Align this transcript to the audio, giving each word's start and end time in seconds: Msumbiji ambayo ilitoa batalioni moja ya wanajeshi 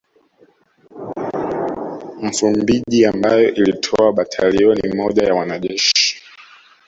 Msumbiji 2.21 3.05
ambayo 3.05 3.53
ilitoa 3.53 4.13
batalioni 4.13 4.93
moja 4.95 5.23
ya 5.27 5.33
wanajeshi 5.33 6.21